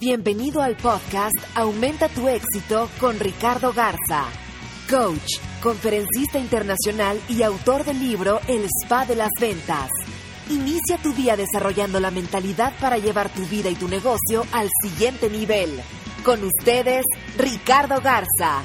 Bienvenido 0.00 0.60
al 0.60 0.76
podcast 0.76 1.36
Aumenta 1.54 2.08
tu 2.08 2.26
éxito 2.26 2.88
con 2.98 3.20
Ricardo 3.20 3.72
Garza, 3.72 4.24
coach, 4.90 5.38
conferencista 5.62 6.40
internacional 6.40 7.20
y 7.28 7.44
autor 7.44 7.84
del 7.84 8.00
libro 8.00 8.40
El 8.48 8.64
Spa 8.82 9.06
de 9.06 9.14
las 9.14 9.30
Ventas. 9.40 9.90
Inicia 10.50 10.98
tu 11.00 11.12
día 11.12 11.36
desarrollando 11.36 12.00
la 12.00 12.10
mentalidad 12.10 12.72
para 12.80 12.98
llevar 12.98 13.32
tu 13.32 13.42
vida 13.46 13.70
y 13.70 13.76
tu 13.76 13.86
negocio 13.86 14.42
al 14.52 14.68
siguiente 14.82 15.30
nivel. 15.30 15.80
Con 16.24 16.42
ustedes, 16.42 17.04
Ricardo 17.38 18.00
Garza. 18.00 18.64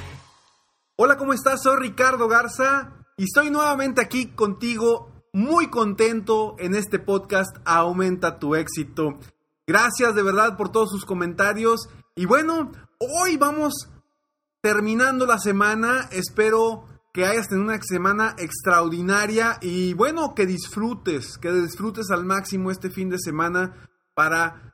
Hola, 0.95 1.15
¿cómo 1.15 1.33
estás? 1.33 1.61
Soy 1.61 1.77
Ricardo 1.79 2.27
Garza 2.27 3.05
y 3.17 3.25
estoy 3.25 3.51
nuevamente 3.51 4.01
aquí 4.01 4.31
contigo, 4.31 5.11
muy 5.31 5.69
contento 5.69 6.55
en 6.57 6.73
este 6.73 6.97
podcast 6.97 7.55
Aumenta 7.65 8.39
tu 8.39 8.55
éxito. 8.55 9.19
Gracias 9.69 10.15
de 10.15 10.23
verdad 10.23 10.57
por 10.57 10.71
todos 10.71 10.89
sus 10.89 11.05
comentarios. 11.05 11.89
Y 12.15 12.25
bueno, 12.25 12.71
hoy 12.97 13.37
vamos 13.37 13.87
terminando 14.61 15.27
la 15.27 15.37
semana. 15.37 16.09
Espero 16.11 16.87
que 17.13 17.27
hayas 17.27 17.49
tenido 17.49 17.67
una 17.67 17.79
semana 17.83 18.33
extraordinaria 18.39 19.59
y 19.61 19.93
bueno, 19.93 20.33
que 20.33 20.47
disfrutes, 20.47 21.37
que 21.37 21.51
disfrutes 21.51 22.09
al 22.09 22.25
máximo 22.25 22.71
este 22.71 22.89
fin 22.89 23.11
de 23.11 23.19
semana 23.19 23.75
para 24.15 24.73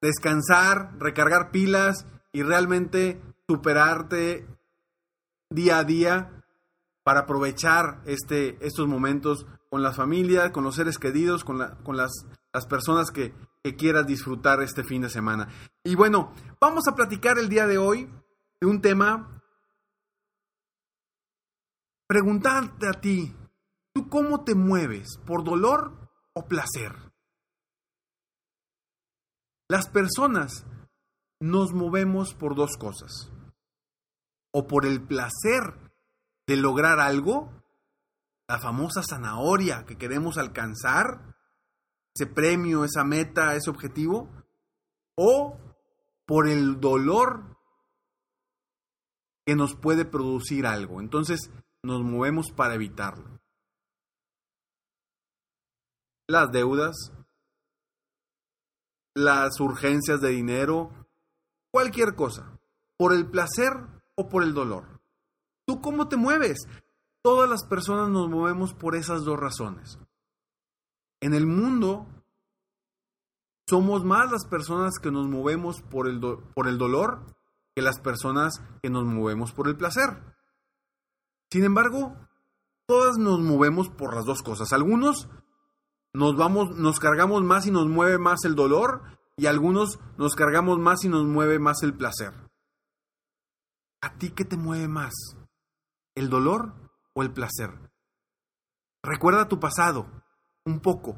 descansar, 0.00 0.92
recargar 1.00 1.50
pilas 1.50 2.06
y 2.32 2.44
realmente 2.44 3.20
superarte 3.48 4.46
día 5.50 5.78
a 5.78 5.82
día 5.84 6.44
para 7.02 7.22
aprovechar 7.22 8.00
este, 8.06 8.64
estos 8.64 8.86
momentos 8.86 9.44
con 9.68 9.82
la 9.82 9.92
familia, 9.92 10.52
con 10.52 10.62
los 10.62 10.76
seres 10.76 10.98
queridos, 10.98 11.42
con, 11.42 11.58
la, 11.58 11.78
con 11.78 11.96
las, 11.96 12.12
las 12.52 12.64
personas 12.66 13.10
que, 13.10 13.34
que 13.68 13.76
quieras 13.76 14.06
disfrutar 14.06 14.62
este 14.62 14.82
fin 14.82 15.02
de 15.02 15.10
semana. 15.10 15.48
Y 15.84 15.94
bueno, 15.94 16.32
vamos 16.58 16.88
a 16.88 16.94
platicar 16.94 17.38
el 17.38 17.50
día 17.50 17.66
de 17.66 17.76
hoy 17.76 18.10
de 18.60 18.66
un 18.66 18.80
tema. 18.80 19.42
Preguntarte 22.06 22.88
a 22.88 22.98
ti, 22.98 23.36
¿tú 23.92 24.08
cómo 24.08 24.42
te 24.42 24.54
mueves? 24.54 25.18
¿Por 25.26 25.44
dolor 25.44 26.10
o 26.32 26.48
placer? 26.48 26.94
Las 29.68 29.86
personas 29.90 30.64
nos 31.38 31.74
movemos 31.74 32.32
por 32.32 32.54
dos 32.54 32.78
cosas. 32.78 33.30
O 34.50 34.66
por 34.66 34.86
el 34.86 35.02
placer 35.02 35.92
de 36.46 36.56
lograr 36.56 37.00
algo, 37.00 37.52
la 38.48 38.58
famosa 38.58 39.02
zanahoria 39.02 39.84
que 39.84 39.98
queremos 39.98 40.38
alcanzar, 40.38 41.27
ese 42.18 42.26
premio, 42.26 42.84
esa 42.84 43.04
meta, 43.04 43.54
ese 43.54 43.70
objetivo, 43.70 44.28
o 45.16 45.56
por 46.26 46.48
el 46.48 46.80
dolor 46.80 47.56
que 49.46 49.54
nos 49.54 49.74
puede 49.76 50.04
producir 50.04 50.66
algo. 50.66 51.00
Entonces 51.00 51.50
nos 51.82 52.02
movemos 52.02 52.50
para 52.50 52.74
evitarlo. 52.74 53.40
Las 56.26 56.50
deudas, 56.50 57.12
las 59.14 59.58
urgencias 59.60 60.20
de 60.20 60.30
dinero, 60.30 60.90
cualquier 61.70 62.14
cosa, 62.14 62.58
por 62.96 63.14
el 63.14 63.30
placer 63.30 63.72
o 64.16 64.28
por 64.28 64.42
el 64.42 64.52
dolor. 64.52 65.00
¿Tú 65.66 65.80
cómo 65.80 66.08
te 66.08 66.16
mueves? 66.16 66.66
Todas 67.22 67.48
las 67.48 67.64
personas 67.64 68.08
nos 68.10 68.28
movemos 68.28 68.74
por 68.74 68.96
esas 68.96 69.24
dos 69.24 69.38
razones. 69.38 69.98
En 71.20 71.34
el 71.34 71.46
mundo 71.46 72.06
somos 73.66 74.04
más 74.04 74.30
las 74.30 74.46
personas 74.46 74.98
que 74.98 75.10
nos 75.10 75.28
movemos 75.28 75.82
por 75.82 76.08
el, 76.08 76.20
por 76.54 76.68
el 76.68 76.78
dolor 76.78 77.36
que 77.74 77.82
las 77.82 78.00
personas 78.00 78.62
que 78.82 78.90
nos 78.90 79.04
movemos 79.04 79.52
por 79.52 79.68
el 79.68 79.76
placer. 79.76 80.22
Sin 81.50 81.64
embargo, 81.64 82.16
todas 82.86 83.18
nos 83.18 83.40
movemos 83.40 83.88
por 83.88 84.14
las 84.14 84.24
dos 84.24 84.42
cosas. 84.42 84.72
Algunos 84.72 85.28
nos 86.12 86.36
vamos, 86.36 86.76
nos 86.76 86.98
cargamos 86.98 87.42
más 87.42 87.66
y 87.66 87.70
nos 87.70 87.86
mueve 87.86 88.18
más 88.18 88.44
el 88.44 88.54
dolor, 88.54 89.18
y 89.36 89.46
algunos 89.46 90.00
nos 90.16 90.34
cargamos 90.34 90.78
más 90.78 91.04
y 91.04 91.08
nos 91.08 91.24
mueve 91.24 91.58
más 91.58 91.82
el 91.82 91.94
placer. 91.94 92.32
¿A 94.00 94.18
ti 94.18 94.30
qué 94.30 94.44
te 94.44 94.56
mueve 94.56 94.88
más? 94.88 95.14
¿El 96.16 96.28
dolor 96.28 96.74
o 97.14 97.22
el 97.22 97.32
placer? 97.32 97.70
Recuerda 99.02 99.48
tu 99.48 99.60
pasado 99.60 100.10
un 100.68 100.80
poco. 100.80 101.16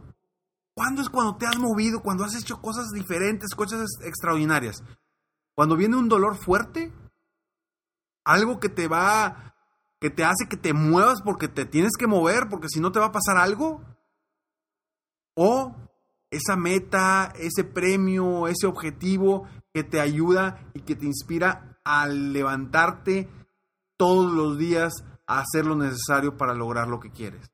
¿Cuándo 0.75 1.03
es 1.03 1.09
cuando 1.09 1.37
te 1.37 1.47
has 1.47 1.59
movido, 1.59 2.01
cuando 2.01 2.25
has 2.25 2.35
hecho 2.35 2.61
cosas 2.61 2.89
diferentes, 2.95 3.55
cosas 3.55 3.87
extraordinarias? 4.03 4.83
Cuando 5.55 5.77
viene 5.77 5.97
un 5.97 6.09
dolor 6.09 6.37
fuerte, 6.37 6.93
algo 8.25 8.61
que 8.61 8.69
te 8.69 8.89
va, 8.89 9.55
que 10.01 10.11
te 10.11 10.25
hace 10.25 10.49
que 10.49 10.57
te 10.57 10.73
muevas 10.73 11.21
porque 11.23 11.49
te 11.49 11.67
tienes 11.67 11.93
que 11.99 12.07
mover, 12.07 12.49
porque 12.49 12.69
si 12.69 12.81
no 12.81 12.93
te 12.93 12.99
va 12.99 13.07
a 13.07 13.13
pasar 13.13 13.37
algo. 13.37 13.83
O 15.35 15.75
esa 16.31 16.57
meta, 16.57 17.33
ese 17.37 17.65
premio, 17.65 18.47
ese 18.47 18.67
objetivo 18.67 19.49
que 19.75 19.85
te 19.85 20.01
ayuda 20.01 20.71
y 20.75 20.81
que 20.81 20.97
te 20.97 21.07
inspira 21.07 21.79
a 21.85 22.07
levantarte 22.07 23.29
todos 23.97 24.33
los 24.33 24.57
días 24.57 25.05
a 25.27 25.41
hacer 25.41 25.67
lo 25.67 25.77
necesario 25.77 26.37
para 26.37 26.55
lograr 26.55 26.89
lo 26.89 27.01
que 27.01 27.11
quieres. 27.11 27.51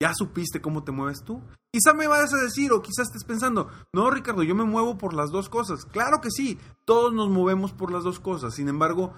¿Ya 0.00 0.14
supiste 0.14 0.62
cómo 0.62 0.82
te 0.82 0.92
mueves 0.92 1.22
tú? 1.22 1.42
Quizá 1.70 1.92
me 1.92 2.08
vayas 2.08 2.32
a 2.32 2.42
decir 2.42 2.72
o 2.72 2.80
quizás 2.80 3.08
estés 3.08 3.24
pensando, 3.24 3.70
no 3.92 4.10
Ricardo, 4.10 4.42
yo 4.42 4.54
me 4.54 4.64
muevo 4.64 4.96
por 4.96 5.12
las 5.12 5.30
dos 5.30 5.50
cosas. 5.50 5.84
Claro 5.84 6.22
que 6.22 6.30
sí, 6.30 6.58
todos 6.86 7.12
nos 7.12 7.28
movemos 7.28 7.74
por 7.74 7.92
las 7.92 8.02
dos 8.02 8.18
cosas. 8.18 8.54
Sin 8.54 8.68
embargo, 8.68 9.12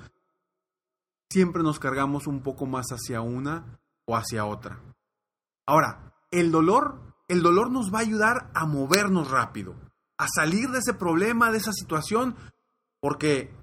siempre 1.30 1.62
nos 1.62 1.78
cargamos 1.78 2.26
un 2.26 2.42
poco 2.42 2.66
más 2.66 2.88
hacia 2.88 3.20
una 3.20 3.78
o 4.06 4.16
hacia 4.16 4.44
otra. 4.44 4.80
Ahora, 5.66 6.14
el 6.32 6.50
dolor, 6.50 7.14
el 7.28 7.42
dolor 7.42 7.70
nos 7.70 7.94
va 7.94 7.98
a 7.98 8.02
ayudar 8.02 8.50
a 8.52 8.66
movernos 8.66 9.30
rápido, 9.30 9.76
a 10.18 10.26
salir 10.26 10.70
de 10.70 10.80
ese 10.80 10.94
problema, 10.94 11.52
de 11.52 11.58
esa 11.58 11.72
situación, 11.72 12.34
porque 13.00 13.54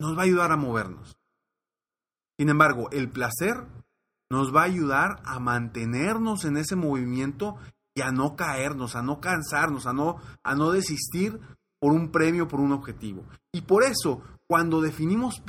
nos 0.00 0.16
va 0.16 0.22
a 0.22 0.24
ayudar 0.24 0.50
a 0.50 0.56
movernos. 0.56 1.16
Sin 2.36 2.48
embargo, 2.48 2.90
el 2.90 3.08
placer 3.08 3.68
nos 4.32 4.52
va 4.54 4.62
a 4.62 4.64
ayudar 4.64 5.22
a 5.26 5.38
mantenernos 5.38 6.46
en 6.46 6.56
ese 6.56 6.74
movimiento 6.74 7.56
y 7.94 8.00
a 8.00 8.12
no 8.12 8.34
caernos, 8.34 8.96
a 8.96 9.02
no 9.02 9.20
cansarnos, 9.20 9.86
a 9.86 9.92
no, 9.92 10.16
a 10.42 10.54
no 10.54 10.70
desistir 10.70 11.38
por 11.78 11.92
un 11.92 12.10
premio, 12.10 12.48
por 12.48 12.58
un 12.58 12.72
objetivo. 12.72 13.26
Y 13.52 13.60
por 13.60 13.84
eso, 13.84 14.22
cuando 14.46 14.80
definimos 14.80 15.42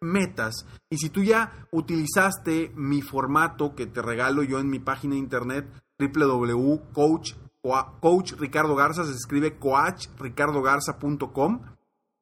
metas, 0.00 0.66
y 0.88 0.98
si 0.98 1.10
tú 1.10 1.24
ya 1.24 1.66
utilizaste 1.72 2.70
mi 2.76 3.02
formato 3.02 3.74
que 3.74 3.86
te 3.86 4.02
regalo 4.02 4.44
yo 4.44 4.60
en 4.60 4.70
mi 4.70 4.78
página 4.78 5.14
de 5.14 5.18
internet 5.18 5.66
www.coach 5.98 7.32
coach 8.00 8.34
Garza, 8.38 9.04
se 9.04 9.14
escribe 9.14 9.58
coachricardogarza.com, 9.58 11.62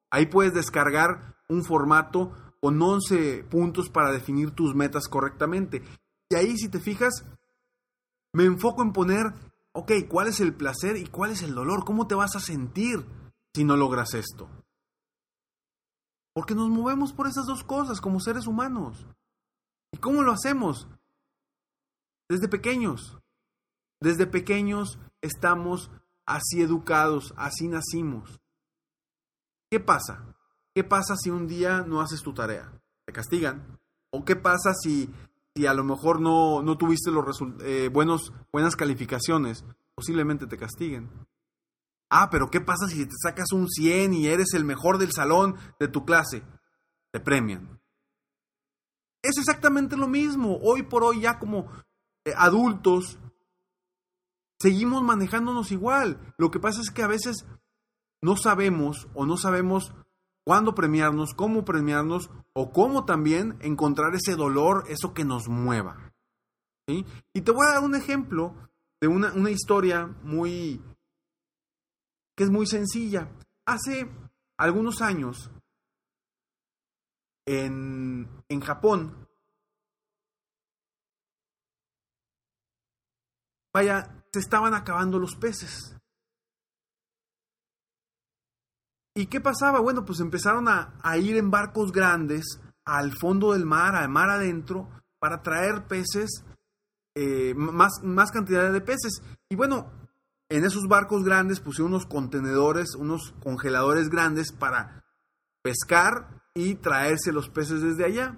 ahí 0.09 0.25
puedes 0.25 0.55
descargar 0.55 1.35
un 1.47 1.63
formato 1.63 2.31
con 2.59 2.81
11 2.81 3.43
puntos 3.43 3.89
para 3.89 4.11
definir 4.11 4.49
tus 4.49 4.73
metas 4.73 5.07
correctamente. 5.07 5.83
Y 6.29 6.35
ahí, 6.35 6.57
si 6.57 6.69
te 6.69 6.79
fijas, 6.79 7.25
me 8.33 8.45
enfoco 8.45 8.81
en 8.83 8.93
poner, 8.93 9.33
ok, 9.73 9.91
¿cuál 10.09 10.27
es 10.27 10.39
el 10.39 10.53
placer 10.53 10.97
y 10.97 11.07
cuál 11.07 11.31
es 11.31 11.41
el 11.41 11.55
dolor? 11.55 11.85
¿Cómo 11.85 12.07
te 12.07 12.15
vas 12.15 12.35
a 12.35 12.39
sentir 12.39 13.05
si 13.55 13.63
no 13.63 13.77
logras 13.77 14.13
esto? 14.13 14.49
Porque 16.33 16.53
nos 16.53 16.69
movemos 16.69 17.13
por 17.13 17.27
esas 17.27 17.45
dos 17.45 17.63
cosas 17.63 17.99
como 17.99 18.19
seres 18.19 18.45
humanos. 18.45 19.07
¿Y 19.91 19.97
cómo 19.97 20.21
lo 20.21 20.33
hacemos? 20.33 20.87
Desde 22.29 22.47
pequeños. 22.47 23.17
Desde 23.99 24.27
pequeños 24.27 24.99
estamos 25.21 25.89
así 26.27 26.61
educados, 26.61 27.33
así 27.37 27.67
nacimos. 27.67 28.39
¿Qué 29.71 29.79
pasa? 29.79 30.35
¿Qué 30.75 30.83
pasa 30.83 31.15
si 31.15 31.31
un 31.31 31.47
día 31.47 31.81
no 31.81 32.01
haces 32.01 32.21
tu 32.21 32.33
tarea? 32.33 32.71
Te 33.05 33.13
castigan. 33.13 33.79
¿O 34.11 34.23
qué 34.23 34.35
pasa 34.35 34.73
si 34.73 35.09
si 35.57 35.65
a 35.65 35.73
lo 35.73 35.83
mejor 35.83 36.21
no, 36.21 36.61
no 36.61 36.77
tuviste 36.77 37.09
los 37.09 37.41
eh, 37.63 37.89
buenos, 37.91 38.31
buenas 38.51 38.75
calificaciones, 38.75 39.65
posiblemente 39.95 40.45
te 40.45 40.57
castiguen. 40.57 41.09
Ah, 42.09 42.29
pero 42.29 42.51
¿qué 42.51 42.61
pasa 42.61 42.87
si 42.87 43.05
te 43.05 43.15
sacas 43.19 43.51
un 43.51 43.67
100 43.67 44.13
y 44.13 44.27
eres 44.27 44.53
el 44.53 44.63
mejor 44.63 44.99
del 44.99 45.11
salón 45.11 45.55
de 45.79 45.87
tu 45.87 46.05
clase? 46.05 46.43
Te 47.11 47.19
premian. 47.19 47.81
Es 49.23 49.37
exactamente 49.39 49.97
lo 49.97 50.07
mismo. 50.07 50.59
Hoy 50.61 50.83
por 50.83 51.03
hoy 51.03 51.21
ya 51.21 51.39
como 51.39 51.71
eh, 52.23 52.33
adultos 52.37 53.17
seguimos 54.59 55.01
manejándonos 55.01 55.71
igual. 55.71 56.35
Lo 56.37 56.51
que 56.51 56.59
pasa 56.59 56.81
es 56.81 56.91
que 56.91 57.01
a 57.01 57.07
veces 57.07 57.45
no 58.21 58.37
sabemos 58.37 59.07
o 59.15 59.25
no 59.25 59.37
sabemos 59.37 59.91
cuándo 60.47 60.73
premiarnos, 60.73 61.33
cómo 61.33 61.65
premiarnos 61.65 62.29
o 62.53 62.71
cómo 62.71 63.03
también 63.03 63.57
encontrar 63.59 64.15
ese 64.15 64.37
dolor, 64.37 64.85
eso 64.87 65.13
que 65.13 65.25
nos 65.25 65.49
mueva. 65.49 66.13
Y 66.87 67.41
te 67.41 67.51
voy 67.51 67.67
a 67.67 67.73
dar 67.73 67.83
un 67.83 67.95
ejemplo 67.95 68.55
de 69.01 69.09
una, 69.09 69.33
una 69.33 69.51
historia 69.51 70.05
muy 70.23 70.81
que 72.33 72.45
es 72.45 72.49
muy 72.49 72.65
sencilla. 72.65 73.29
Hace 73.65 74.09
algunos 74.55 75.01
años, 75.01 75.51
en, 77.45 78.29
en 78.47 78.61
Japón, 78.61 79.27
vaya, 83.73 84.23
se 84.31 84.39
estaban 84.39 84.73
acabando 84.73 85.19
los 85.19 85.35
peces. 85.35 85.96
¿Y 89.17 89.25
qué 89.25 89.41
pasaba? 89.41 89.79
Bueno, 89.79 90.05
pues 90.05 90.19
empezaron 90.19 90.67
a, 90.67 90.93
ir 91.17 91.37
en 91.37 91.49
barcos 91.49 91.91
grandes 91.91 92.61
al 92.85 93.17
fondo 93.17 93.53
del 93.53 93.65
mar, 93.65 93.95
al 93.95 94.09
mar 94.09 94.29
adentro, 94.29 94.91
para 95.17 95.41
traer 95.41 95.87
peces, 95.87 96.45
eh, 97.15 97.55
más, 97.55 97.93
más 98.03 98.29
cantidad 98.29 98.71
de 98.71 98.79
peces. 98.79 99.23
Y 99.49 99.55
bueno, 99.55 99.91
en 100.49 100.65
esos 100.65 100.87
barcos 100.87 101.23
grandes 101.23 101.59
pusieron 101.59 101.93
unos 101.93 102.05
contenedores, 102.05 102.93
unos 102.93 103.33
congeladores 103.41 104.09
grandes 104.09 104.51
para 104.51 105.03
pescar 105.63 106.43
y 106.53 106.75
traerse 106.75 107.31
los 107.31 107.49
peces 107.49 107.81
desde 107.81 108.05
allá. 108.05 108.37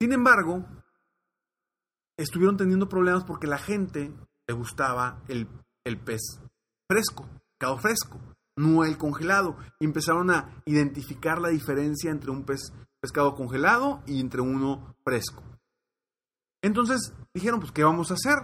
Sin 0.00 0.12
embargo, 0.12 0.66
estuvieron 2.16 2.56
teniendo 2.56 2.88
problemas 2.88 3.22
porque 3.22 3.46
la 3.46 3.58
gente 3.58 4.12
le 4.48 4.54
gustaba 4.54 5.22
el, 5.28 5.46
el 5.84 5.96
pez 5.96 6.40
fresco, 6.88 7.28
pescado 7.56 7.78
fresco 7.78 8.18
no 8.58 8.84
el 8.84 8.98
congelado. 8.98 9.56
Y 9.80 9.86
empezaron 9.86 10.30
a 10.30 10.62
identificar 10.66 11.40
la 11.40 11.48
diferencia 11.48 12.10
entre 12.10 12.30
un 12.30 12.44
pescado 13.00 13.34
congelado 13.34 14.02
y 14.06 14.20
entre 14.20 14.40
uno 14.40 14.94
fresco. 15.04 15.42
Entonces 16.62 17.12
dijeron, 17.32 17.60
pues, 17.60 17.72
¿qué 17.72 17.84
vamos 17.84 18.10
a 18.10 18.14
hacer? 18.14 18.36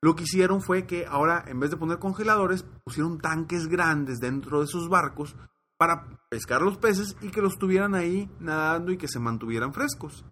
Lo 0.00 0.14
que 0.14 0.24
hicieron 0.24 0.60
fue 0.60 0.86
que 0.86 1.06
ahora, 1.06 1.44
en 1.46 1.58
vez 1.58 1.70
de 1.70 1.76
poner 1.76 1.98
congeladores, 1.98 2.64
pusieron 2.84 3.18
tanques 3.18 3.66
grandes 3.66 4.18
dentro 4.18 4.60
de 4.60 4.66
sus 4.66 4.88
barcos 4.88 5.34
para 5.76 6.20
pescar 6.28 6.62
los 6.62 6.78
peces 6.78 7.16
y 7.20 7.30
que 7.30 7.42
los 7.42 7.58
tuvieran 7.58 7.94
ahí 7.94 8.30
nadando 8.40 8.92
y 8.92 8.98
que 8.98 9.08
se 9.08 9.20
mantuvieran 9.20 9.72
frescos. 9.72 10.24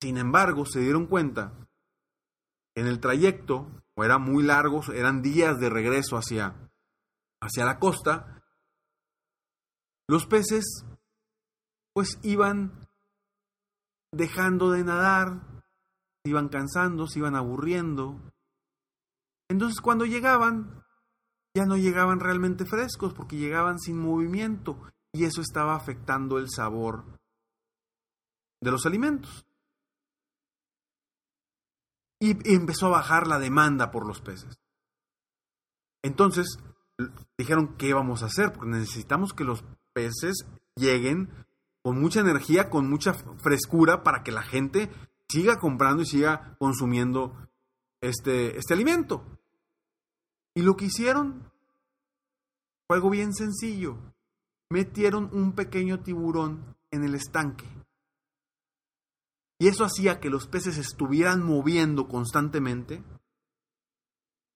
Sin 0.00 0.16
embargo, 0.16 0.64
se 0.64 0.80
dieron 0.80 1.06
cuenta 1.06 1.52
en 2.74 2.86
el 2.86 3.00
trayecto, 3.00 3.70
o 3.94 4.18
muy 4.18 4.42
largo, 4.42 4.80
eran 4.94 5.20
días 5.20 5.58
de 5.58 5.68
regreso 5.68 6.16
hacia, 6.16 6.69
hacia 7.40 7.64
la 7.64 7.78
costa, 7.78 8.42
los 10.08 10.26
peces 10.26 10.84
pues 11.92 12.18
iban 12.22 12.88
dejando 14.12 14.70
de 14.70 14.84
nadar, 14.84 15.62
se 16.22 16.30
iban 16.30 16.48
cansando, 16.48 17.06
se 17.06 17.18
iban 17.20 17.36
aburriendo. 17.36 18.20
Entonces 19.48 19.80
cuando 19.80 20.04
llegaban, 20.04 20.84
ya 21.54 21.64
no 21.64 21.76
llegaban 21.76 22.20
realmente 22.20 22.64
frescos 22.64 23.14
porque 23.14 23.36
llegaban 23.36 23.78
sin 23.78 23.98
movimiento 23.98 24.80
y 25.12 25.24
eso 25.24 25.40
estaba 25.40 25.74
afectando 25.74 26.38
el 26.38 26.48
sabor 26.48 27.04
de 28.60 28.70
los 28.70 28.86
alimentos. 28.86 29.46
Y, 32.20 32.30
empezó 32.54 32.86
a 32.86 32.90
bajar 32.90 33.26
la 33.26 33.38
demanda 33.38 33.90
por 33.90 34.06
los 34.06 34.20
peces. 34.20 34.58
Entonces, 36.02 36.58
dijeron, 37.38 37.76
¿qué 37.76 37.94
vamos 37.94 38.22
a 38.22 38.26
hacer? 38.26 38.52
Porque 38.52 38.70
necesitamos 38.70 39.32
que 39.32 39.44
los 39.44 39.64
peces 39.92 40.46
lleguen 40.76 41.30
con 41.82 42.00
mucha 42.00 42.20
energía, 42.20 42.68
con 42.68 42.88
mucha 42.88 43.14
frescura, 43.14 44.02
para 44.02 44.22
que 44.22 44.32
la 44.32 44.42
gente 44.42 44.90
siga 45.28 45.58
comprando 45.58 46.02
y 46.02 46.06
siga 46.06 46.56
consumiendo 46.58 47.36
este, 48.00 48.58
este 48.58 48.74
alimento. 48.74 49.24
Y 50.54 50.62
lo 50.62 50.76
que 50.76 50.86
hicieron 50.86 51.50
fue 52.86 52.96
algo 52.96 53.10
bien 53.10 53.32
sencillo. 53.32 53.98
Metieron 54.68 55.30
un 55.32 55.52
pequeño 55.52 56.00
tiburón 56.00 56.76
en 56.90 57.04
el 57.04 57.14
estanque. 57.14 57.66
Y 59.58 59.68
eso 59.68 59.84
hacía 59.84 60.20
que 60.20 60.30
los 60.30 60.46
peces 60.46 60.78
estuvieran 60.78 61.44
moviendo 61.44 62.08
constantemente. 62.08 63.02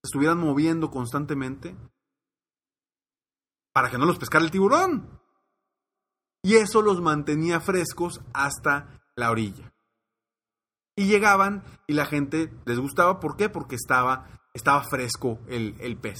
Estuvieran 0.02 0.38
moviendo 0.38 0.90
constantemente 0.90 1.76
para 3.74 3.90
que 3.90 3.98
no 3.98 4.06
los 4.06 4.18
pescara 4.18 4.44
el 4.44 4.52
tiburón. 4.52 5.20
Y 6.42 6.54
eso 6.54 6.80
los 6.80 7.02
mantenía 7.02 7.60
frescos 7.60 8.20
hasta 8.32 9.02
la 9.16 9.30
orilla. 9.30 9.74
Y 10.96 11.06
llegaban 11.06 11.64
y 11.88 11.94
la 11.94 12.06
gente 12.06 12.52
les 12.66 12.78
gustaba. 12.78 13.18
¿Por 13.18 13.36
qué? 13.36 13.48
Porque 13.48 13.74
estaba, 13.74 14.40
estaba 14.54 14.84
fresco 14.84 15.40
el, 15.48 15.74
el 15.80 15.98
pez. 15.98 16.18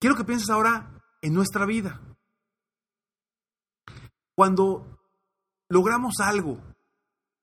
Quiero 0.00 0.16
que 0.16 0.24
pienses 0.24 0.50
ahora 0.50 1.00
en 1.22 1.32
nuestra 1.32 1.64
vida. 1.64 2.00
Cuando 4.34 4.98
logramos 5.68 6.14
algo, 6.20 6.58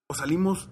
o 0.07 0.13
salimos, 0.13 0.69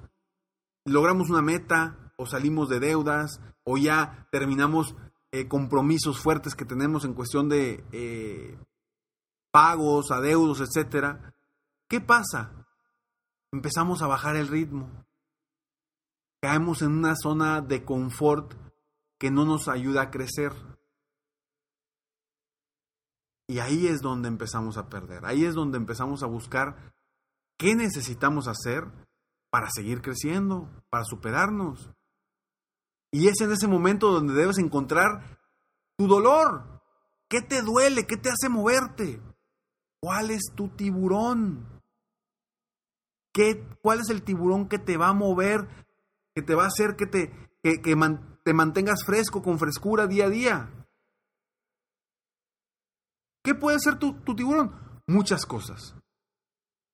logramos 0.83 1.29
una 1.29 1.41
meta, 1.41 2.13
o 2.17 2.25
salimos 2.25 2.67
de 2.67 2.79
deudas, 2.79 3.39
o 3.63 3.77
ya 3.77 4.27
terminamos 4.31 4.95
eh, 5.33 5.47
compromisos 5.47 6.19
fuertes 6.19 6.53
que 6.53 6.63
tenemos 6.63 7.05
en 7.05 7.15
cuestión 7.15 7.49
de 7.49 7.83
eh, 7.91 8.55
pagos, 9.51 10.11
adeudos, 10.11 10.61
etcétera, 10.61 11.33
¿qué 11.89 11.99
pasa? 11.99 12.67
Empezamos 13.51 14.03
a 14.03 14.07
bajar 14.07 14.35
el 14.35 14.47
ritmo. 14.47 14.91
Caemos 16.39 16.83
en 16.83 16.91
una 16.91 17.15
zona 17.15 17.61
de 17.61 17.83
confort 17.83 18.53
que 19.17 19.31
no 19.31 19.43
nos 19.43 19.67
ayuda 19.67 20.03
a 20.03 20.11
crecer. 20.11 20.53
Y 23.47 23.57
ahí 23.57 23.87
es 23.87 24.01
donde 24.01 24.27
empezamos 24.27 24.77
a 24.77 24.87
perder. 24.87 25.25
Ahí 25.25 25.45
es 25.45 25.55
donde 25.55 25.79
empezamos 25.79 26.21
a 26.21 26.27
buscar 26.27 26.93
qué 27.57 27.73
necesitamos 27.73 28.47
hacer 28.47 28.85
para 29.49 29.71
seguir 29.71 30.03
creciendo, 30.03 30.69
para 30.91 31.05
superarnos. 31.05 31.89
Y 33.13 33.27
es 33.27 33.39
en 33.41 33.51
ese 33.51 33.67
momento 33.67 34.11
donde 34.11 34.33
debes 34.33 34.57
encontrar 34.57 35.37
tu 35.95 36.07
dolor. 36.07 36.81
¿Qué 37.29 37.41
te 37.43 37.61
duele? 37.61 38.07
¿Qué 38.07 38.17
te 38.17 38.29
hace 38.29 38.49
moverte? 38.49 39.21
¿Cuál 40.01 40.31
es 40.31 40.51
tu 40.55 40.69
tiburón? 40.69 41.79
¿Qué, 43.31 43.63
¿Cuál 43.83 43.99
es 43.99 44.09
el 44.09 44.23
tiburón 44.23 44.67
que 44.67 44.79
te 44.79 44.97
va 44.97 45.09
a 45.09 45.13
mover, 45.13 45.67
que 46.33 46.41
te 46.41 46.55
va 46.55 46.63
a 46.63 46.67
hacer 46.67 46.95
que 46.95 47.05
te, 47.05 47.31
que, 47.61 47.77
te 48.43 48.53
mantengas 48.53 49.05
fresco, 49.05 49.43
con 49.43 49.59
frescura 49.59 50.07
día 50.07 50.25
a 50.25 50.29
día? 50.29 50.87
¿Qué 53.43 53.53
puede 53.53 53.79
ser 53.79 53.99
tu, 53.99 54.13
tu 54.21 54.35
tiburón? 54.35 55.01
Muchas 55.05 55.45
cosas. 55.45 55.95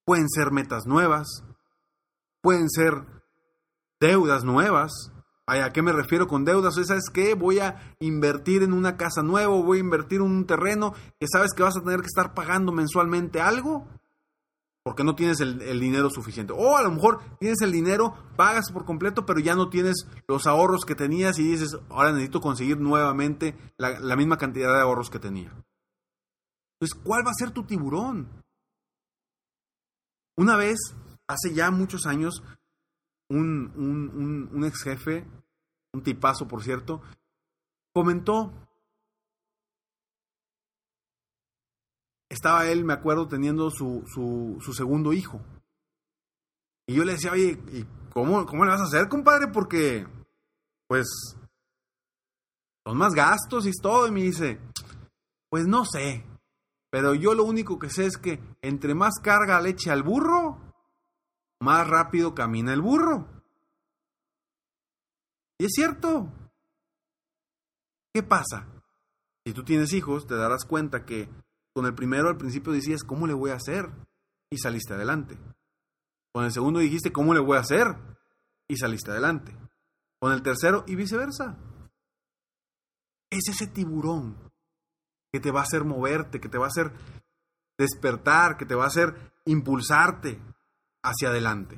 Pueden 0.04 0.28
ser 0.28 0.52
metas 0.52 0.86
nuevas, 0.86 1.46
pueden 2.42 2.70
ser 2.70 3.06
deudas 4.02 4.44
nuevas, 4.44 5.14
¿A 5.50 5.74
qué 5.74 5.82
me 5.82 5.92
refiero 5.92 6.28
con 6.28 6.46
deudas? 6.46 6.76
¿Sabes 6.76 7.10
qué? 7.12 7.34
Voy 7.34 7.60
a 7.60 7.96
invertir 8.00 8.64
en 8.64 8.74
una 8.74 8.98
casa 8.98 9.24
nueva, 9.24 9.54
voy 9.54 9.78
a 9.78 9.82
invertir 9.82 10.18
en 10.18 10.26
un 10.26 10.46
terreno 10.46 10.94
que 11.20 11.28
sabes 11.28 11.54
que 11.54 11.64
vas 11.64 11.76
a 11.76 11.82
tener 11.82 12.02
que 12.02 12.08
estar 12.08 12.34
pagando 12.34 12.72
mensualmente 12.72 13.42
algo 13.42 13.88
porque 14.84 15.04
no 15.04 15.14
tienes 15.16 15.40
el, 15.40 15.80
dinero 15.80 16.10
suficiente. 16.10 16.54
O 16.56 16.76
a 16.76 16.82
lo 16.82 16.92
mejor 16.92 17.20
tienes 17.40 17.62
el 17.62 17.72
dinero, 17.72 18.16
pagas 18.36 18.72
por 18.72 18.86
completo, 18.86 19.26
pero 19.26 19.40
ya 19.40 19.54
no 19.54 19.70
tienes 19.70 20.08
los 20.28 20.48
ahorros 20.48 20.86
que 20.86 20.96
tenías 20.96 21.38
y 21.38 21.44
dices, 21.44 21.78
ahora 21.90 22.12
necesito 22.12 22.42
conseguir 22.42 22.80
nuevamente 22.80 23.56
la, 23.78 24.00
la 24.00 24.16
misma 24.16 24.38
cantidad 24.38 24.74
de 24.74 24.82
ahorros 24.82 25.10
que 25.10 25.20
tenía. 25.20 25.52
Entonces, 26.80 27.00
¿cuál 27.04 27.22
va 27.24 27.32
a 27.32 27.36
ser 27.38 27.52
tu 27.52 27.66
tiburón? 27.66 28.30
Una 30.38 30.56
vez, 30.56 30.80
hace 31.28 31.54
ya 31.54 31.70
muchos 31.70 32.06
años, 32.06 32.42
un, 33.30 33.72
un, 33.76 34.50
un, 34.52 34.66
ex 34.66 34.84
jefe, 34.84 35.26
un 35.94 36.04
tipazo 36.04 36.48
por 36.48 36.64
cierto, 36.64 37.02
comentó, 37.94 38.52
estaba 42.30 42.68
él, 42.68 42.84
me 42.84 42.94
acuerdo, 42.94 43.28
teniendo 43.28 43.70
su, 43.70 44.04
su, 44.08 44.74
segundo 44.74 45.14
hijo. 45.14 45.42
Y 46.88 46.96
yo 46.96 47.04
le 47.04 47.14
decía, 47.14 47.32
oye, 47.32 47.60
¿y 47.72 47.86
cómo, 48.10 48.46
cómo 48.46 48.66
le 48.66 48.72
vas 48.72 48.82
a 48.82 48.86
hacer, 48.86 49.08
compadre? 49.10 49.48
Porque, 49.48 50.08
pues, 50.88 51.08
son 52.86 52.98
más 52.98 53.14
gastos 53.14 53.68
y 53.68 53.72
todo. 53.80 54.08
Y 54.08 54.12
me 54.12 54.24
dice, 54.24 54.60
pues 55.50 55.68
no 55.68 55.86
sé, 55.86 56.26
pero 56.90 57.14
yo 57.14 57.34
lo 57.34 57.44
único 57.44 57.78
que 57.78 57.90
sé 57.90 58.06
es 58.06 58.18
que 58.18 58.42
entre 58.62 58.96
más 58.96 59.20
carga 59.22 59.62
leche 59.62 59.92
al 59.92 60.04
burro, 60.04 60.59
más 61.60 61.88
rápido 61.88 62.34
camina 62.34 62.74
el 62.74 62.82
burro. 62.82 63.28
Y 65.58 65.66
es 65.66 65.72
cierto. 65.74 66.32
¿Qué 68.14 68.24
pasa? 68.24 68.68
Si 69.46 69.54
tú 69.54 69.64
tienes 69.64 69.94
hijos, 69.94 70.26
te 70.26 70.36
darás 70.36 70.66
cuenta 70.66 71.06
que 71.06 71.30
con 71.74 71.86
el 71.86 71.94
primero 71.94 72.30
al 72.30 72.38
principio 72.38 72.74
decías, 72.74 73.04
¿cómo 73.04 73.28
le 73.28 73.34
voy 73.34 73.52
a 73.52 73.56
hacer? 73.56 73.90
Y 74.50 74.58
saliste 74.58 74.94
adelante. 74.94 75.38
Con 76.34 76.46
el 76.46 76.52
segundo 76.52 76.80
dijiste, 76.80 77.12
¿cómo 77.12 77.34
le 77.34 77.40
voy 77.40 77.58
a 77.58 77.62
hacer? 77.62 77.96
Y 78.68 78.78
saliste 78.78 79.12
adelante. 79.12 79.56
Con 80.20 80.32
el 80.32 80.42
tercero 80.42 80.84
y 80.88 80.96
viceversa. 80.96 81.58
es 83.30 83.48
ese 83.48 83.68
tiburón 83.68 84.36
que 85.32 85.40
te 85.40 85.52
va 85.52 85.60
a 85.60 85.64
hacer 85.64 85.84
moverte, 85.84 86.40
que 86.40 86.50
te 86.50 86.58
va 86.58 86.66
a 86.66 86.70
hacer 86.70 86.92
despertar, 87.78 88.58
que 88.58 88.66
te 88.66 88.76
va 88.76 88.86
a 88.86 88.88
hacer 88.88 89.16
impulsarte 89.46 90.42
hacia 91.04 91.30
adelante. 91.30 91.78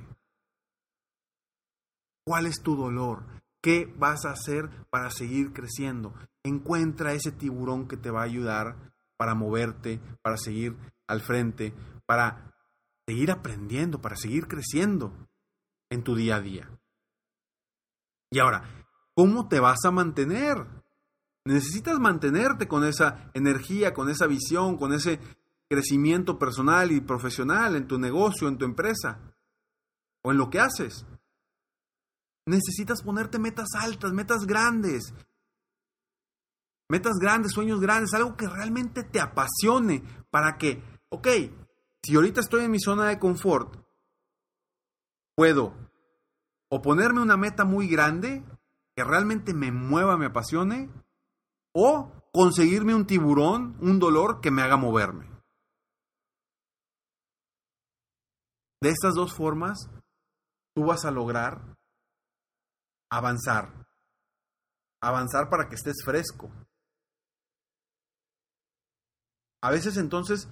¿Cuál 2.26 2.46
es 2.46 2.62
tu 2.62 2.76
dolor? 2.76 3.26
¿Qué 3.62 3.94
vas 3.98 4.26
a 4.26 4.32
hacer 4.32 4.70
para 4.90 5.12
seguir 5.12 5.54
creciendo? 5.54 6.14
Encuentra 6.44 7.14
ese 7.14 7.32
tiburón 7.32 7.88
que 7.88 7.98
te 7.98 8.12
va 8.12 8.22
a 8.22 8.26
ayudar 8.26 8.94
para 9.18 9.36
moverte, 9.36 10.00
para 10.22 10.38
seguir 10.38 10.76
al 11.08 11.22
frente, 11.22 11.74
para 12.06 12.56
seguir 13.08 13.32
aprendiendo, 13.32 14.02
para 14.02 14.16
seguir 14.16 14.48
creciendo 14.48 15.28
en 15.90 16.04
tu 16.04 16.16
día 16.16 16.38
a 16.38 16.42
día. 16.42 16.70
Y 18.32 18.40
ahora, 18.40 18.64
¿cómo 19.14 19.48
te 19.48 19.60
vas 19.60 19.84
a 19.86 19.92
mantener? 19.92 20.66
Necesitas 21.46 22.00
mantenerte 22.00 22.68
con 22.68 22.86
esa 22.86 23.30
energía, 23.34 23.94
con 23.94 24.10
esa 24.10 24.28
visión, 24.28 24.78
con 24.78 24.94
ese 24.94 25.20
crecimiento 25.72 26.38
personal 26.38 26.92
y 26.92 27.00
profesional 27.00 27.78
en 27.78 27.88
tu 27.88 27.98
negocio, 27.98 28.50
en 28.50 28.58
tu 28.58 28.66
empresa 28.66 29.22
o 30.22 30.32
en 30.34 30.38
lo 30.38 30.50
que 30.50 30.60
haces. 30.60 31.06
Necesitas 32.46 33.02
ponerte 33.02 33.40
metas 33.40 33.70
altas, 33.80 34.12
metas 34.12 34.46
grandes. 34.46 35.14
Metas 36.90 37.14
grandes, 37.22 37.54
sueños 37.54 37.80
grandes, 37.80 38.14
algo 38.14 38.36
que 38.36 38.50
realmente 38.50 39.06
te 39.06 39.22
apasione 39.22 40.04
para 40.30 40.58
que, 40.58 40.84
ok, 41.08 41.28
si 42.04 42.16
ahorita 42.16 42.42
estoy 42.42 42.66
en 42.66 42.72
mi 42.72 42.80
zona 42.82 43.08
de 43.08 43.18
confort, 43.18 43.78
puedo 45.38 45.74
o 46.70 46.82
ponerme 46.82 47.22
una 47.22 47.38
meta 47.38 47.64
muy 47.64 47.88
grande 47.88 48.44
que 48.94 49.06
realmente 49.06 49.54
me 49.54 49.72
mueva, 49.72 50.18
me 50.18 50.26
apasione, 50.26 50.90
o 51.74 52.12
conseguirme 52.34 52.94
un 52.94 53.08
tiburón, 53.08 53.78
un 53.80 54.00
dolor 54.00 54.42
que 54.42 54.52
me 54.52 54.64
haga 54.64 54.76
moverme. 54.76 55.31
De 58.82 58.90
estas 58.90 59.14
dos 59.14 59.34
formas, 59.34 59.90
tú 60.76 60.86
vas 60.86 61.06
a 61.06 61.12
lograr 61.12 61.78
avanzar. 63.12 63.86
Avanzar 65.02 65.50
para 65.50 65.70
que 65.70 65.76
estés 65.76 66.04
fresco. 66.04 66.52
A 69.64 69.70
veces 69.70 69.98
entonces, 69.98 70.50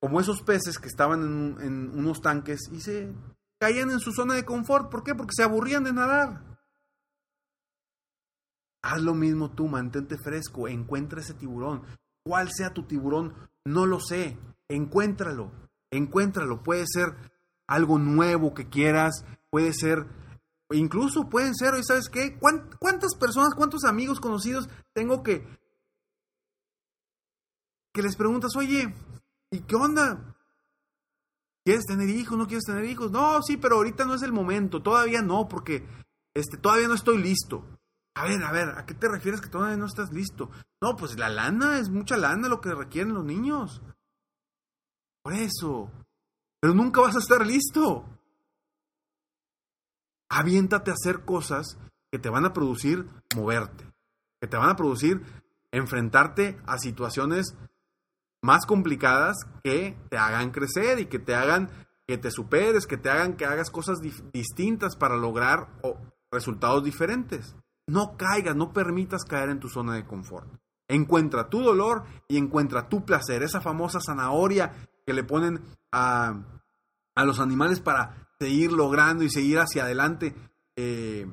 como 0.00 0.20
esos 0.20 0.42
peces 0.42 0.78
que 0.78 0.88
estaban 0.88 1.22
en, 1.62 1.98
unos 1.98 2.20
tanques 2.20 2.68
y 2.70 2.80
se 2.82 3.10
caían 3.58 3.90
en 3.90 4.00
su 4.00 4.12
zona 4.12 4.34
de 4.34 4.44
confort. 4.44 4.90
¿Por 4.90 5.02
qué? 5.02 5.14
Porque 5.14 5.32
se 5.34 5.42
aburrían 5.42 5.84
de 5.84 5.94
nadar. 5.94 6.44
Haz 8.82 9.00
lo 9.00 9.14
mismo 9.14 9.52
tú, 9.52 9.66
mantente 9.66 10.18
fresco, 10.18 10.68
encuentra 10.68 11.22
ese 11.22 11.32
tiburón. 11.32 11.84
¿Cuál 12.22 12.50
sea 12.52 12.74
tu 12.74 12.82
tiburón? 12.82 13.34
No 13.64 13.86
lo 13.86 13.98
sé. 13.98 14.38
Encuéntralo, 14.68 15.50
encuéntralo. 15.96 16.62
Puede 16.62 16.84
ser 16.86 17.14
algo 17.66 17.98
nuevo 17.98 18.54
que 18.54 18.68
quieras, 18.68 19.24
puede 19.50 19.72
ser 19.72 20.06
Incluso 20.70 21.28
pueden 21.28 21.54
ser, 21.54 21.72
¿sabes 21.84 22.08
qué? 22.08 22.38
¿Cuántas 22.38 23.14
personas, 23.14 23.54
cuántos 23.54 23.84
amigos 23.84 24.20
conocidos 24.20 24.68
tengo 24.92 25.22
que... 25.22 25.46
que 27.92 28.02
les 28.02 28.16
preguntas, 28.16 28.56
oye, 28.56 28.94
¿y 29.50 29.60
qué 29.60 29.76
onda? 29.76 30.36
¿Quieres 31.64 31.84
tener 31.84 32.08
hijos? 32.08 32.36
¿No 32.36 32.46
quieres 32.46 32.64
tener 32.64 32.84
hijos? 32.86 33.10
No, 33.10 33.42
sí, 33.42 33.56
pero 33.56 33.76
ahorita 33.76 34.04
no 34.04 34.14
es 34.14 34.22
el 34.22 34.32
momento, 34.32 34.82
todavía 34.82 35.22
no, 35.22 35.48
porque 35.48 35.86
este, 36.34 36.56
todavía 36.56 36.88
no 36.88 36.94
estoy 36.94 37.18
listo. 37.18 37.64
A 38.16 38.24
ver, 38.24 38.42
a 38.42 38.52
ver, 38.52 38.68
¿a 38.70 38.86
qué 38.86 38.94
te 38.94 39.08
refieres 39.08 39.40
que 39.40 39.48
todavía 39.48 39.76
no 39.76 39.86
estás 39.86 40.12
listo? 40.12 40.50
No, 40.80 40.96
pues 40.96 41.18
la 41.18 41.28
lana, 41.28 41.78
es 41.78 41.90
mucha 41.90 42.16
lana 42.16 42.48
lo 42.48 42.60
que 42.60 42.74
requieren 42.74 43.14
los 43.14 43.24
niños. 43.24 43.82
Por 45.24 45.34
eso. 45.34 45.90
Pero 46.60 46.74
nunca 46.74 47.00
vas 47.00 47.16
a 47.16 47.18
estar 47.18 47.44
listo 47.44 48.04
aviéntate 50.34 50.90
a 50.90 50.94
hacer 50.94 51.24
cosas 51.24 51.78
que 52.10 52.18
te 52.18 52.28
van 52.28 52.44
a 52.44 52.52
producir 52.52 53.08
moverte, 53.36 53.84
que 54.40 54.48
te 54.48 54.56
van 54.56 54.70
a 54.70 54.76
producir 54.76 55.22
enfrentarte 55.70 56.58
a 56.66 56.78
situaciones 56.78 57.56
más 58.42 58.66
complicadas 58.66 59.36
que 59.62 59.96
te 60.10 60.18
hagan 60.18 60.50
crecer 60.50 60.98
y 60.98 61.06
que 61.06 61.18
te 61.18 61.34
hagan 61.34 61.70
que 62.06 62.18
te 62.18 62.30
superes, 62.30 62.86
que 62.86 62.98
te 62.98 63.10
hagan 63.10 63.34
que 63.34 63.46
hagas 63.46 63.70
cosas 63.70 64.00
distintas 64.32 64.96
para 64.96 65.16
lograr 65.16 65.68
resultados 66.30 66.84
diferentes. 66.84 67.56
No 67.86 68.16
caigas, 68.16 68.56
no 68.56 68.72
permitas 68.72 69.24
caer 69.24 69.48
en 69.48 69.60
tu 69.60 69.68
zona 69.68 69.94
de 69.94 70.04
confort. 70.04 70.48
Encuentra 70.88 71.48
tu 71.48 71.62
dolor 71.62 72.04
y 72.28 72.36
encuentra 72.36 72.88
tu 72.88 73.04
placer, 73.06 73.42
esa 73.42 73.60
famosa 73.60 74.00
zanahoria 74.00 74.72
que 75.06 75.14
le 75.14 75.24
ponen 75.24 75.60
a, 75.92 76.42
a 77.14 77.24
los 77.24 77.40
animales 77.40 77.80
para 77.80 78.28
seguir 78.38 78.72
logrando 78.72 79.24
y 79.24 79.30
seguir 79.30 79.58
hacia 79.58 79.84
adelante, 79.84 80.34
eh, 80.76 81.26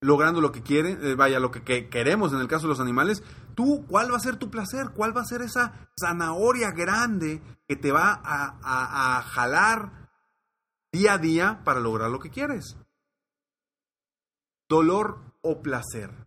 logrando 0.00 0.40
lo 0.40 0.52
que 0.52 0.62
quieren, 0.62 0.98
eh, 1.02 1.14
vaya, 1.14 1.38
lo 1.38 1.50
que, 1.50 1.88
queremos 1.88 2.32
en 2.32 2.40
el 2.40 2.48
caso 2.48 2.62
de 2.62 2.70
los 2.70 2.80
animales, 2.80 3.22
tú, 3.54 3.84
¿cuál 3.86 4.12
va 4.12 4.16
a 4.16 4.20
ser 4.20 4.36
tu 4.36 4.50
placer? 4.50 4.90
¿Cuál 4.94 5.16
va 5.16 5.20
a 5.20 5.26
ser 5.26 5.42
esa 5.42 5.90
zanahoria 5.98 6.70
grande 6.70 7.42
que 7.68 7.76
te 7.76 7.92
va 7.92 8.20
a, 8.24 9.18
a 9.18 9.22
jalar 9.22 10.10
día 10.92 11.14
a 11.14 11.18
día 11.18 11.62
para 11.64 11.80
lograr 11.80 12.10
lo 12.10 12.18
que 12.18 12.30
quieres? 12.30 12.76
Dolor 14.68 15.18
o 15.42 15.60
placer. 15.60 16.26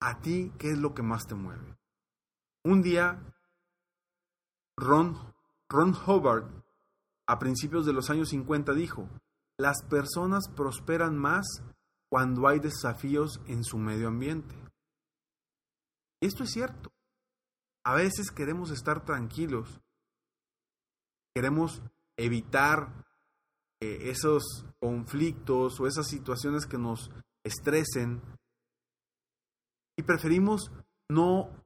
¿A 0.00 0.20
ti 0.20 0.52
qué 0.58 0.70
es 0.70 0.78
lo 0.78 0.94
que 0.94 1.02
más 1.02 1.26
te 1.26 1.34
mueve? 1.34 1.78
Un 2.62 2.82
día, 2.82 3.33
Ron, 4.76 5.34
Ron 5.68 5.94
Hobart 6.06 6.64
a 7.26 7.38
principios 7.38 7.86
de 7.86 7.92
los 7.92 8.10
años 8.10 8.28
50 8.30 8.74
dijo, 8.74 9.08
las 9.58 9.82
personas 9.88 10.48
prosperan 10.54 11.16
más 11.16 11.46
cuando 12.10 12.48
hay 12.48 12.58
desafíos 12.58 13.40
en 13.46 13.64
su 13.64 13.78
medio 13.78 14.08
ambiente. 14.08 14.54
Esto 16.20 16.44
es 16.44 16.50
cierto. 16.50 16.92
A 17.84 17.94
veces 17.94 18.30
queremos 18.30 18.70
estar 18.70 19.04
tranquilos, 19.04 19.80
queremos 21.34 21.82
evitar 22.16 23.04
eh, 23.80 24.10
esos 24.10 24.66
conflictos 24.80 25.80
o 25.80 25.86
esas 25.86 26.08
situaciones 26.08 26.66
que 26.66 26.78
nos 26.78 27.10
estresen 27.44 28.22
y 29.96 30.02
preferimos 30.02 30.70
no 31.10 31.63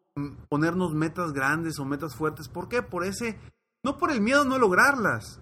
ponernos 0.48 0.94
metas 0.94 1.32
grandes 1.32 1.78
o 1.78 1.84
metas 1.84 2.14
fuertes. 2.14 2.48
¿Por 2.48 2.68
qué? 2.68 2.82
Por 2.82 3.04
ese, 3.04 3.38
no 3.82 3.98
por 3.98 4.10
el 4.10 4.20
miedo 4.20 4.42
a 4.42 4.44
no 4.44 4.58
lograrlas, 4.58 5.40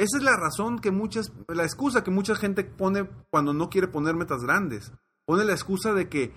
esa 0.00 0.16
es 0.16 0.22
la 0.22 0.36
razón 0.36 0.78
que 0.78 0.90
muchas, 0.90 1.30
la 1.48 1.64
excusa 1.64 2.02
que 2.02 2.10
mucha 2.10 2.34
gente 2.34 2.64
pone 2.64 3.06
cuando 3.28 3.52
no 3.52 3.68
quiere 3.68 3.88
poner 3.88 4.14
metas 4.14 4.40
grandes. 4.42 4.92
Pone 5.26 5.44
la 5.44 5.52
excusa 5.52 5.92
de 5.92 6.08
que, 6.08 6.32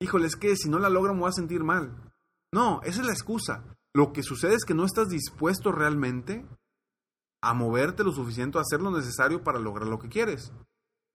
híjole, 0.00 0.26
es 0.26 0.36
que 0.36 0.56
si 0.56 0.68
no 0.68 0.78
la 0.80 0.90
logra 0.90 1.12
me 1.12 1.20
voy 1.20 1.28
a 1.28 1.32
sentir 1.32 1.62
mal. 1.62 1.94
No, 2.50 2.80
esa 2.82 3.02
es 3.02 3.06
la 3.06 3.12
excusa. 3.12 3.62
Lo 3.92 4.12
que 4.12 4.22
sucede 4.22 4.54
es 4.54 4.64
que 4.64 4.74
no 4.74 4.84
estás 4.84 5.10
dispuesto 5.10 5.70
realmente 5.70 6.44
a 7.40 7.54
moverte 7.54 8.02
lo 8.02 8.10
suficiente, 8.10 8.58
a 8.58 8.62
hacer 8.62 8.80
lo 8.80 8.90
necesario 8.90 9.44
para 9.44 9.60
lograr 9.60 9.86
lo 9.86 9.98
que 9.98 10.08
quieres. 10.08 10.52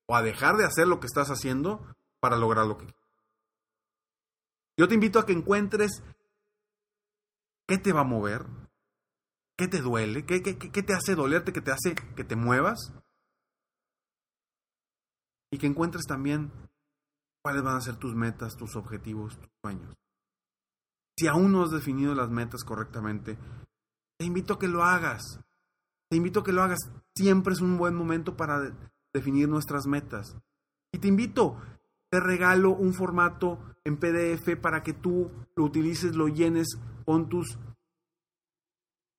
O 0.07 0.15
a 0.15 0.21
dejar 0.21 0.55
de 0.57 0.65
hacer 0.65 0.87
lo 0.87 0.99
que 0.99 1.07
estás 1.07 1.29
haciendo 1.29 1.85
para 2.21 2.37
lograr 2.37 2.65
lo 2.65 2.77
que 2.77 2.85
quieres. 2.85 2.99
Yo 4.79 4.88
te 4.88 4.95
invito 4.95 5.19
a 5.19 5.25
que 5.25 5.33
encuentres 5.33 6.01
qué 7.67 7.77
te 7.77 7.91
va 7.91 8.01
a 8.01 8.05
mover, 8.05 8.45
¿Qué 9.59 9.67
te 9.67 9.81
duele? 9.81 10.25
¿Qué, 10.25 10.41
qué, 10.41 10.57
qué 10.57 10.83
te 10.83 10.93
hace 10.93 11.15
dolerte? 11.15 11.51
¿Qué 11.51 11.59
te 11.59 11.71
hace 11.71 11.93
que 12.15 12.24
te 12.24 12.38
muevas? 12.38 12.93
Y 15.51 15.57
que 15.57 15.67
encuentres 15.67 16.05
también 16.05 16.50
cuáles 17.43 17.62
van 17.62 17.75
a 17.75 17.81
ser 17.81 17.98
tus 17.98 18.15
metas, 18.15 18.55
tus 18.55 18.77
objetivos, 18.77 19.38
tus 19.38 19.51
sueños. 19.62 19.93
Si 21.17 21.27
aún 21.27 21.51
no 21.51 21.63
has 21.63 21.71
definido 21.71 22.15
las 22.15 22.29
metas 22.29 22.63
correctamente, 22.63 23.38
te 24.17 24.25
invito 24.25 24.53
a 24.53 24.59
que 24.59 24.69
lo 24.69 24.86
hagas. 24.86 25.41
Te 26.09 26.15
invito 26.15 26.39
a 26.39 26.43
que 26.45 26.53
lo 26.53 26.63
hagas. 26.63 26.79
Siempre 27.13 27.51
es 27.51 27.59
un 27.59 27.77
buen 27.77 27.95
momento 27.95 28.38
para 28.38 28.62
definir 29.13 29.50
nuestras 29.50 29.88
metas. 29.88 30.38
Y 30.93 31.00
te 31.00 31.09
invito, 31.09 31.62
te 32.09 32.19
regalo 32.19 32.71
un 32.71 32.93
formato 32.93 33.59
en 33.83 33.97
PDF 33.97 34.59
para 34.61 34.81
que 34.81 34.93
tú 34.93 35.31
lo 35.55 35.63
utilices, 35.63 36.15
lo 36.15 36.27
llenes 36.27 36.67
con 37.05 37.29
tus 37.29 37.57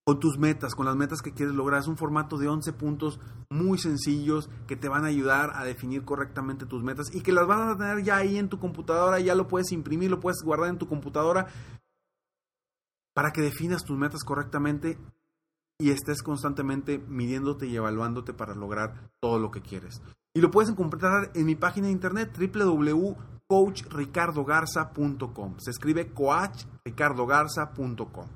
con 0.06 0.18
tus 0.18 0.38
metas, 0.38 0.74
con 0.74 0.86
las 0.86 0.96
metas 0.96 1.22
que 1.22 1.32
quieres 1.32 1.54
lograr. 1.54 1.80
Es 1.80 1.86
un 1.86 1.96
formato 1.96 2.36
de 2.36 2.48
11 2.48 2.72
puntos 2.72 3.20
muy 3.48 3.78
sencillos 3.78 4.50
que 4.66 4.74
te 4.74 4.88
van 4.88 5.04
a 5.04 5.08
ayudar 5.08 5.52
a 5.54 5.64
definir 5.64 6.04
correctamente 6.04 6.66
tus 6.66 6.82
metas 6.82 7.14
y 7.14 7.20
que 7.20 7.32
las 7.32 7.46
van 7.46 7.68
a 7.68 7.76
tener 7.76 8.02
ya 8.02 8.16
ahí 8.16 8.36
en 8.36 8.48
tu 8.48 8.58
computadora, 8.58 9.20
ya 9.20 9.36
lo 9.36 9.46
puedes 9.46 9.70
imprimir, 9.70 10.10
lo 10.10 10.18
puedes 10.18 10.42
guardar 10.42 10.70
en 10.70 10.78
tu 10.78 10.88
computadora 10.88 11.46
para 13.14 13.32
que 13.32 13.40
definas 13.40 13.84
tus 13.84 13.98
metas 13.98 14.24
correctamente 14.24 14.98
y 15.78 15.90
estés 15.90 16.22
constantemente 16.22 16.98
midiéndote 16.98 17.66
y 17.66 17.76
evaluándote 17.76 18.34
para 18.34 18.54
lograr 18.54 19.10
todo 19.20 19.38
lo 19.38 19.50
que 19.50 19.62
quieres. 19.62 20.02
Y 20.34 20.40
lo 20.40 20.50
puedes 20.50 20.70
encontrar 20.70 21.30
en 21.34 21.46
mi 21.46 21.56
página 21.56 21.86
de 21.86 21.92
internet 21.92 22.36
www 22.36 23.30
coachricardogarza.com. 23.50 25.58
Se 25.58 25.70
escribe 25.72 26.12
coachricardogarza.com. 26.12 28.28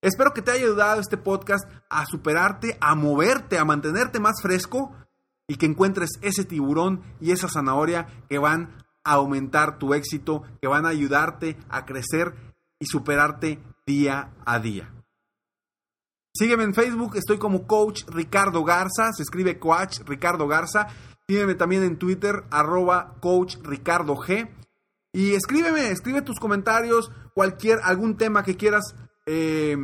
Espero 0.00 0.32
que 0.32 0.40
te 0.40 0.52
haya 0.52 0.64
ayudado 0.64 1.02
este 1.02 1.18
podcast 1.18 1.70
a 1.90 2.06
superarte, 2.06 2.78
a 2.80 2.94
moverte, 2.94 3.58
a 3.58 3.66
mantenerte 3.66 4.20
más 4.20 4.40
fresco 4.40 4.96
y 5.46 5.56
que 5.56 5.66
encuentres 5.66 6.12
ese 6.22 6.46
tiburón 6.46 7.02
y 7.20 7.32
esa 7.32 7.46
zanahoria 7.46 8.06
que 8.30 8.38
van 8.38 8.82
a 9.04 9.12
aumentar 9.12 9.78
tu 9.78 9.92
éxito, 9.92 10.44
que 10.62 10.68
van 10.68 10.86
a 10.86 10.90
ayudarte 10.90 11.58
a 11.68 11.84
crecer 11.84 12.34
y 12.80 12.86
superarte 12.86 13.62
día 13.86 14.30
a 14.46 14.60
día. 14.60 14.90
Sígueme 16.34 16.64
en 16.64 16.74
Facebook, 16.74 17.16
estoy 17.16 17.38
como 17.38 17.66
Coach 17.66 18.04
Ricardo 18.08 18.64
Garza, 18.64 19.12
se 19.12 19.22
escribe 19.22 19.58
Coach 19.58 20.00
Ricardo 20.06 20.48
Garza. 20.48 20.88
Sígueme 21.28 21.54
también 21.54 21.82
en 21.82 21.98
Twitter, 21.98 22.44
arroba 22.50 23.16
Coach 23.20 23.56
Ricardo 23.62 24.16
G. 24.16 24.48
Y 25.12 25.34
escríbeme, 25.34 25.90
escribe 25.90 26.22
tus 26.22 26.40
comentarios, 26.40 27.10
cualquier, 27.34 27.80
algún 27.82 28.16
tema 28.16 28.42
que 28.42 28.56
quieras 28.56 28.94
eh, 29.26 29.76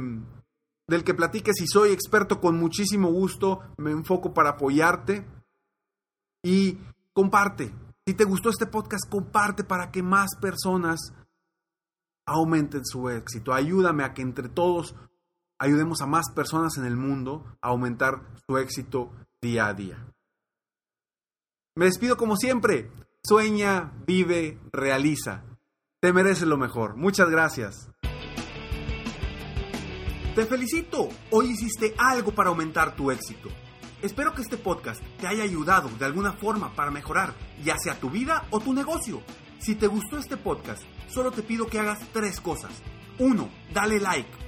del 0.87 1.05
que 1.05 1.14
platiques. 1.14 1.57
Si 1.59 1.67
soy 1.67 1.90
experto, 1.90 2.40
con 2.40 2.59
muchísimo 2.59 3.11
gusto 3.12 3.61
me 3.76 3.90
enfoco 3.90 4.33
para 4.33 4.50
apoyarte. 4.50 5.26
Y 6.43 6.78
comparte. 7.12 7.75
Si 8.07 8.14
te 8.14 8.25
gustó 8.25 8.49
este 8.49 8.64
podcast, 8.64 9.07
comparte 9.11 9.64
para 9.64 9.90
que 9.90 10.02
más 10.02 10.31
personas 10.40 11.12
aumenten 12.26 12.87
su 12.87 13.11
éxito. 13.11 13.52
Ayúdame 13.52 14.02
a 14.02 14.14
que 14.14 14.23
entre 14.23 14.49
todos 14.49 14.95
ayudemos 15.59 16.00
a 16.00 16.07
más 16.07 16.31
personas 16.35 16.77
en 16.79 16.85
el 16.85 16.97
mundo 16.97 17.45
a 17.61 17.69
aumentar 17.69 18.23
su 18.47 18.59
éxito 18.59 19.11
día 19.43 19.67
a 19.67 19.75
día. 19.75 20.07
Me 21.77 21.87
despido 21.87 22.17
como 22.17 22.37
siempre. 22.37 22.91
Sueña, 23.23 23.93
vive, 24.07 24.59
realiza. 24.73 25.45
Te 26.00 26.12
mereces 26.12 26.47
lo 26.47 26.57
mejor. 26.57 26.97
Muchas 26.97 27.29
gracias. 27.29 27.91
Te 30.35 30.47
felicito. 30.47 31.09
Hoy 31.31 31.50
hiciste 31.50 31.95
algo 31.99 32.33
para 32.33 32.50
aumentar 32.50 32.95
tu 32.95 33.11
éxito. 33.11 33.49
Espero 34.00 34.33
que 34.33 34.43
este 34.43 34.57
podcast 34.57 35.03
te 35.21 35.27
haya 35.27 35.43
ayudado 35.43 35.88
de 35.88 36.05
alguna 36.05 36.33
forma 36.33 36.73
para 36.77 36.93
mejorar, 36.93 37.35
ya 37.65 37.77
sea 37.79 37.99
tu 37.99 38.11
vida 38.11 38.47
o 38.50 38.61
tu 38.61 38.73
negocio. 38.73 39.21
Si 39.59 39.75
te 39.75 39.88
gustó 39.88 40.19
este 40.19 40.37
podcast, 40.37 40.85
solo 41.09 41.33
te 41.33 41.43
pido 41.43 41.67
que 41.67 41.81
hagas 41.81 41.99
tres 42.12 42.41
cosas. 42.41 42.71
Uno, 43.19 43.49
Dale 43.75 43.99
like. 43.99 44.48